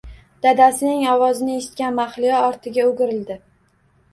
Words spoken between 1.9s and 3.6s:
Mahliyo ortiga o`girildi